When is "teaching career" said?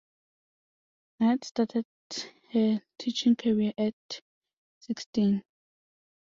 2.97-3.71